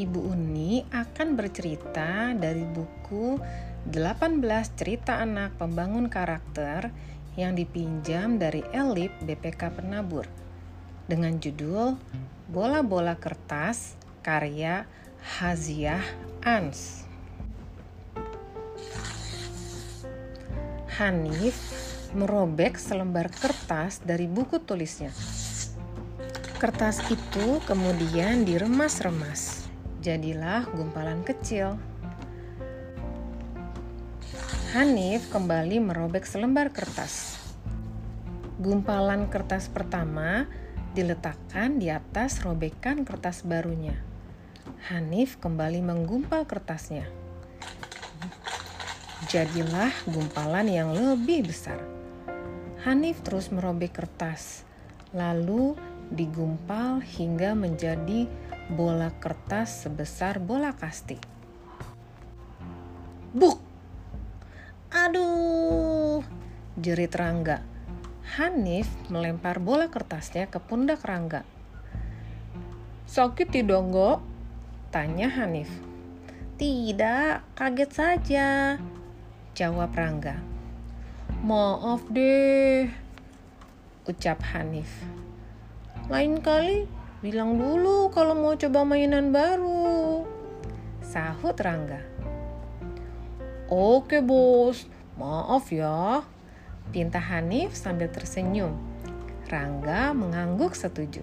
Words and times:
Ibu 0.00 0.32
Uni 0.32 0.80
akan 0.88 1.36
bercerita 1.36 2.32
dari 2.32 2.64
buku 2.64 3.36
18 3.84 4.40
cerita 4.72 5.20
anak 5.20 5.60
pembangun 5.60 6.08
karakter 6.08 6.88
yang 7.36 7.52
dipinjam 7.52 8.40
dari 8.40 8.64
Elip 8.72 9.12
BPK 9.20 9.76
Penabur 9.76 10.24
dengan 11.04 11.36
judul 11.36 12.00
Bola-bola 12.48 13.12
kertas 13.20 14.00
karya 14.24 14.88
Haziah 15.20 16.00
Ans. 16.48 17.04
Hanif 20.96 21.56
merobek 22.16 22.80
selembar 22.80 23.28
kertas 23.28 24.00
dari 24.00 24.24
buku 24.24 24.64
tulisnya 24.64 25.12
Kertas 26.60 27.00
itu 27.08 27.56
kemudian 27.64 28.44
diremas-remas, 28.44 29.59
jadilah 30.00 30.64
gumpalan 30.72 31.20
kecil. 31.20 31.76
Hanif 34.72 35.28
kembali 35.28 35.76
merobek 35.76 36.24
selembar 36.24 36.72
kertas. 36.72 37.36
Gumpalan 38.56 39.28
kertas 39.28 39.68
pertama 39.68 40.48
diletakkan 40.96 41.76
di 41.76 41.92
atas 41.92 42.40
robekan 42.40 43.04
kertas 43.04 43.44
barunya. 43.44 44.00
Hanif 44.88 45.36
kembali 45.36 45.84
menggumpal 45.84 46.48
kertasnya. 46.48 47.04
Jadilah 49.28 49.92
gumpalan 50.08 50.64
yang 50.64 50.96
lebih 50.96 51.44
besar. 51.44 51.76
Hanif 52.88 53.20
terus 53.20 53.52
merobek 53.52 54.00
kertas, 54.00 54.64
lalu 55.12 55.76
digumpal 56.08 57.04
hingga 57.04 57.52
menjadi 57.52 58.24
bola 58.70 59.10
kertas 59.18 59.82
sebesar 59.82 60.38
bola 60.38 60.70
kasti. 60.70 61.18
Buk! 63.34 63.58
Aduh! 64.94 66.22
Jerit 66.78 67.10
Rangga. 67.18 67.66
Hanif 68.38 68.86
melempar 69.10 69.58
bola 69.58 69.90
kertasnya 69.90 70.46
ke 70.46 70.62
pundak 70.62 71.02
Rangga. 71.02 71.42
Sakit 73.10 73.50
tidak 73.50 73.90
enggak? 73.90 74.18
Tanya 74.94 75.26
Hanif. 75.34 75.70
Tidak, 76.54 77.42
kaget 77.58 77.90
saja. 77.90 78.48
Jawab 79.58 79.90
Rangga. 79.98 80.38
Maaf 81.42 82.06
deh, 82.06 82.86
ucap 84.06 84.38
Hanif. 84.54 84.90
Lain 86.06 86.38
kali 86.38 86.99
bilang 87.20 87.60
dulu 87.60 88.08
kalau 88.08 88.32
mau 88.32 88.56
coba 88.56 88.80
mainan 88.84 89.28
baru. 89.28 90.24
Sahut 91.04 91.56
Rangga. 91.60 92.00
Oke 93.68 94.24
bos, 94.24 94.88
maaf 95.20 95.68
ya. 95.68 96.24
Pinta 96.90 97.20
Hanif 97.20 97.76
sambil 97.76 98.08
tersenyum. 98.08 98.72
Rangga 99.52 100.16
mengangguk 100.16 100.72
setuju. 100.72 101.22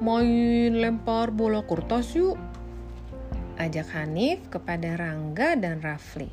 Main 0.00 0.78
lempar 0.78 1.34
bola 1.34 1.66
kertas 1.66 2.14
yuk. 2.16 2.38
Ajak 3.60 3.92
Hanif 3.92 4.40
kepada 4.48 4.96
Rangga 4.96 5.58
dan 5.58 5.84
Rafli. 5.84 6.32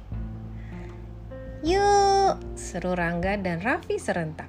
Yuk, 1.65 2.39
seru 2.55 2.93
Rangga 2.93 3.35
dan 3.35 3.59
Raffi 3.59 3.99
serentak. 3.99 4.47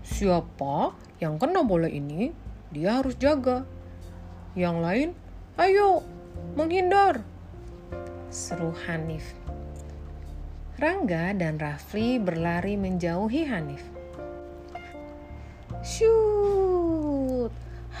Siapa 0.00 0.96
yang 1.24 1.40
kena 1.40 1.64
bola 1.64 1.88
ini, 1.88 2.28
dia 2.68 3.00
harus 3.00 3.16
jaga. 3.16 3.64
Yang 4.52 4.76
lain, 4.84 5.08
ayo 5.56 6.04
menghindar. 6.52 7.24
Seru 8.28 8.76
Hanif. 8.84 9.32
Rangga 10.76 11.32
dan 11.32 11.56
Rafli 11.56 12.20
berlari 12.20 12.76
menjauhi 12.76 13.48
Hanif. 13.48 13.80
Shoot! 15.80 17.52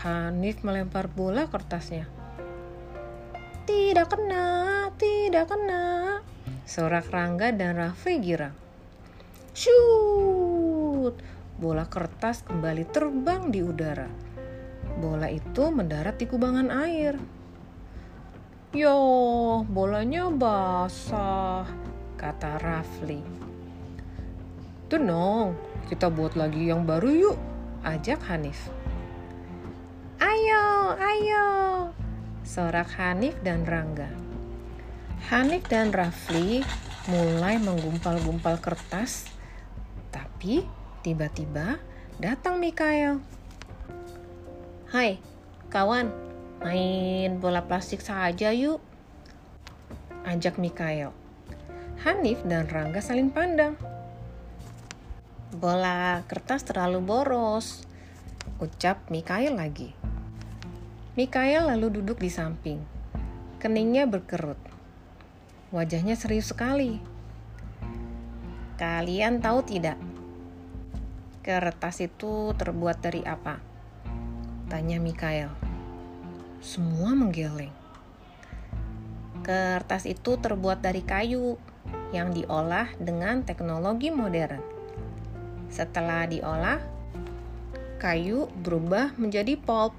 Hanif 0.04 0.60
melempar 0.60 1.08
bola 1.08 1.48
kertasnya. 1.48 2.04
Tidak 3.64 4.04
kena, 4.04 4.44
tidak 5.00 5.48
kena. 5.48 6.20
Sorak 6.68 7.08
Rangga 7.08 7.56
dan 7.56 7.80
Rafli 7.80 8.20
girang. 8.20 8.52
Shoot! 9.56 11.33
Bola 11.54 11.86
kertas 11.86 12.42
kembali 12.42 12.84
terbang 12.90 13.50
di 13.54 13.62
udara. 13.62 14.10
Bola 14.98 15.30
itu 15.30 15.70
mendarat 15.70 16.18
di 16.18 16.26
kubangan 16.26 16.70
air. 16.82 17.14
Yo, 18.74 18.98
bolanya 19.70 20.26
basah, 20.34 21.62
kata 22.18 22.58
Rafli. 22.58 23.22
Tenang, 24.90 25.54
kita 25.86 26.10
buat 26.10 26.34
lagi 26.34 26.74
yang 26.74 26.82
baru 26.82 27.10
yuk, 27.14 27.38
ajak 27.86 28.18
Hanif. 28.26 28.66
Ayo, 30.18 30.98
ayo, 30.98 31.46
sorak 32.42 32.90
Hanif 32.98 33.38
dan 33.46 33.62
Rangga. 33.62 34.10
Hanif 35.30 35.70
dan 35.70 35.94
Rafli 35.94 36.66
mulai 37.06 37.62
menggumpal-gumpal 37.62 38.58
kertas, 38.58 39.30
tapi 40.10 40.66
Tiba-tiba 41.04 41.76
datang 42.16 42.56
Mikael. 42.56 43.20
Hai, 44.88 45.20
kawan, 45.68 46.08
main 46.64 47.36
bola 47.44 47.60
plastik 47.68 48.00
saja 48.00 48.56
yuk. 48.56 48.80
Ajak 50.24 50.56
Mikael. 50.56 51.12
Hanif 52.08 52.40
dan 52.48 52.64
Rangga 52.72 53.04
saling 53.04 53.28
pandang. 53.28 53.76
Bola 55.52 56.24
kertas 56.24 56.64
terlalu 56.64 57.04
boros, 57.04 57.84
ucap 58.56 59.04
Mikael 59.12 59.60
lagi. 59.60 59.92
Mikael 61.20 61.68
lalu 61.68 62.00
duduk 62.00 62.16
di 62.16 62.32
samping. 62.32 62.80
Keningnya 63.60 64.08
berkerut. 64.08 64.56
Wajahnya 65.68 66.16
serius 66.16 66.48
sekali. 66.48 66.96
Kalian 68.80 69.44
tahu 69.44 69.60
tidak, 69.68 70.00
Kertas 71.44 72.00
itu 72.00 72.56
terbuat 72.56 73.04
dari 73.04 73.20
apa? 73.20 73.60
Tanya 74.72 74.96
Mikael. 74.96 75.52
Semua 76.64 77.12
menggeleng. 77.12 77.68
Kertas 79.44 80.08
itu 80.08 80.40
terbuat 80.40 80.80
dari 80.80 81.04
kayu 81.04 81.60
yang 82.16 82.32
diolah 82.32 82.88
dengan 82.96 83.44
teknologi 83.44 84.08
modern. 84.08 84.64
Setelah 85.68 86.24
diolah, 86.24 86.80
kayu 88.00 88.48
berubah 88.64 89.12
menjadi 89.20 89.60
pulp 89.60 89.92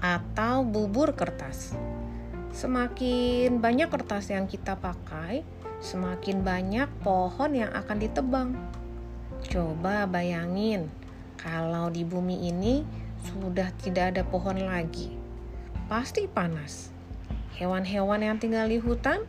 atau 0.00 0.64
bubur 0.64 1.12
kertas. 1.12 1.76
Semakin 2.56 3.60
banyak 3.60 3.92
kertas 3.92 4.32
yang 4.32 4.48
kita 4.48 4.72
pakai, 4.80 5.44
semakin 5.84 6.40
banyak 6.40 6.88
pohon 7.04 7.52
yang 7.52 7.68
akan 7.76 8.00
ditebang. 8.00 8.79
Coba 9.48 10.04
bayangin, 10.04 10.92
kalau 11.40 11.88
di 11.88 12.04
bumi 12.04 12.52
ini 12.52 12.84
sudah 13.24 13.72
tidak 13.80 14.12
ada 14.16 14.22
pohon 14.26 14.60
lagi, 14.60 15.16
pasti 15.88 16.28
panas. 16.28 16.92
Hewan-hewan 17.56 18.20
yang 18.20 18.36
tinggal 18.36 18.68
di 18.68 18.76
hutan 18.76 19.24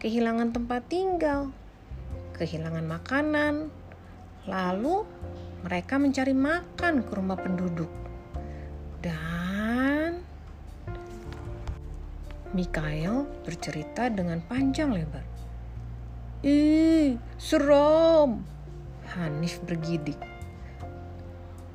kehilangan 0.00 0.50
tempat 0.56 0.88
tinggal, 0.88 1.52
kehilangan 2.36 2.84
makanan. 2.88 3.54
Lalu 4.48 5.06
mereka 5.62 6.00
mencari 6.00 6.34
makan 6.34 7.06
ke 7.06 7.12
rumah 7.14 7.38
penduduk. 7.38 7.92
Dan 8.98 10.26
Mikael 12.50 13.24
bercerita 13.46 14.10
dengan 14.10 14.42
panjang 14.42 14.90
lebar. 14.90 15.24
Ih, 16.42 17.16
seram. 17.38 18.42
Hanif 19.12 19.60
bergidik. 19.68 20.16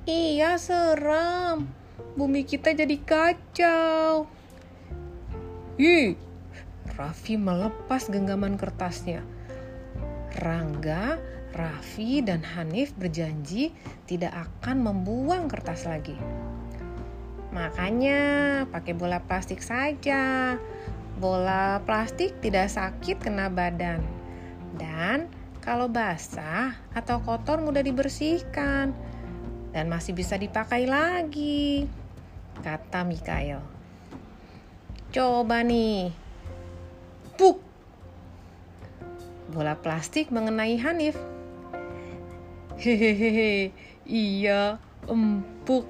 Iya, 0.10 0.58
seram. 0.58 1.70
Bumi 2.18 2.42
kita 2.42 2.74
jadi 2.74 2.98
kacau. 3.06 4.26
Ih, 5.78 6.18
Raffi 6.98 7.38
melepas 7.38 8.10
genggaman 8.10 8.58
kertasnya. 8.58 9.22
Rangga, 10.42 11.22
Raffi, 11.54 12.26
dan 12.26 12.42
Hanif 12.42 12.98
berjanji 12.98 13.70
tidak 14.10 14.34
akan 14.34 14.82
membuang 14.82 15.46
kertas 15.46 15.86
lagi. 15.86 16.18
Makanya 17.54 18.20
pakai 18.74 18.98
bola 18.98 19.22
plastik 19.22 19.62
saja. 19.62 20.58
Bola 21.22 21.82
plastik 21.86 22.38
tidak 22.42 22.74
sakit 22.74 23.22
kena 23.22 23.50
badan. 23.50 24.02
Dan 24.78 25.30
kalau 25.68 25.92
basah 25.92 26.80
atau 26.96 27.20
kotor 27.20 27.60
mudah 27.60 27.84
dibersihkan 27.84 28.96
dan 29.76 29.92
masih 29.92 30.16
bisa 30.16 30.40
dipakai 30.40 30.88
lagi, 30.88 31.84
kata 32.64 33.04
Mikael. 33.04 33.60
Coba 35.12 35.68
nih, 35.68 36.16
Puk! 37.36 37.60
Bola 39.52 39.76
plastik 39.76 40.32
mengenai 40.32 40.80
Hanif. 40.80 41.20
Hehehe, 42.80 43.76
iya, 44.08 44.80
empuk, 45.04 45.84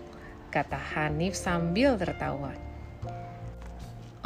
kata 0.49 0.81
Hanif 0.97 1.37
sambil 1.37 2.01
tertawa. 2.01 2.49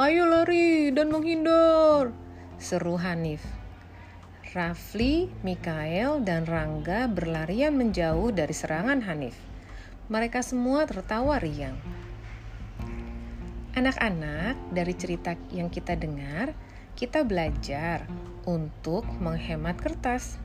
Ayo 0.00 0.24
lari 0.24 0.88
dan 0.96 1.12
menghindar, 1.12 2.08
seru 2.56 2.96
Hanif. 2.96 3.61
Rafli, 4.52 5.32
Mikael, 5.40 6.20
dan 6.20 6.44
Rangga 6.44 7.08
berlarian 7.08 7.72
menjauh 7.72 8.36
dari 8.36 8.52
serangan 8.52 9.00
Hanif. 9.00 9.32
Mereka 10.12 10.44
semua 10.44 10.84
tertawa 10.84 11.40
riang. 11.40 11.72
Anak-anak, 13.72 14.60
dari 14.68 14.92
cerita 14.92 15.32
yang 15.56 15.72
kita 15.72 15.96
dengar, 15.96 16.52
kita 16.92 17.24
belajar 17.24 18.04
untuk 18.44 19.08
menghemat 19.24 19.80
kertas. 19.80 20.36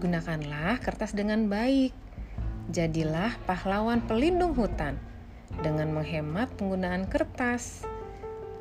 Gunakanlah 0.00 0.80
kertas 0.80 1.12
dengan 1.12 1.44
baik. 1.52 1.92
Jadilah 2.72 3.36
pahlawan 3.44 4.00
pelindung 4.00 4.56
hutan 4.56 4.96
dengan 5.60 5.92
menghemat 5.92 6.48
penggunaan 6.56 7.04
kertas 7.04 7.84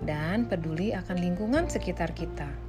dan 0.03 0.51
peduli 0.51 0.91
akan 0.91 1.15
lingkungan 1.15 1.71
sekitar 1.71 2.11
kita. 2.11 2.68